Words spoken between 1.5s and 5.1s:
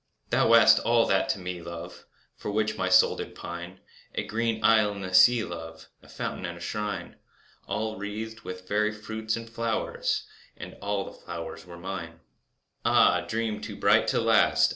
love, For which my soul did pine— A green isle in